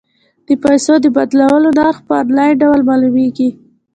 [0.47, 3.49] د پيسو د بدلولو نرخ په انلاین ډول معلومیږي.